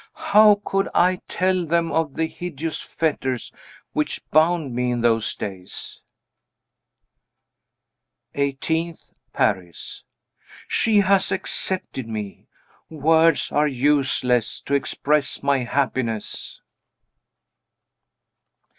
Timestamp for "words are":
12.89-13.67